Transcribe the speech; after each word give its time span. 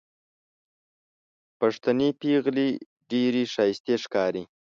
پښتنې 1.59 2.09
پېغلې 2.21 2.67
ډېرې 3.11 3.43
ښايستې 3.53 3.95
ښکاري 4.03 4.43